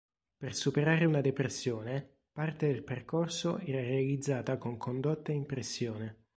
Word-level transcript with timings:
Per 0.37 0.55
superare 0.55 1.05
una 1.05 1.21
depressione, 1.21 2.21
parte 2.31 2.65
del 2.65 2.81
percorso 2.81 3.59
era 3.59 3.81
realizzata 3.81 4.57
con 4.57 4.75
condotta 4.75 5.31
in 5.31 5.45
pressione. 5.45 6.23